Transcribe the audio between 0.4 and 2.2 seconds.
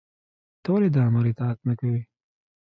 تۀ ولې د آمر اطاعت نۀ کوې؟